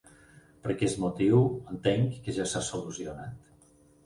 [0.61, 1.41] Per aquest motiu,
[1.75, 3.63] entenc que ja s'ha solucionat.